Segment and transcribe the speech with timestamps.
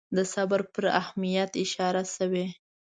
[0.15, 2.45] د صبر پر اهمیت اشاره شوې.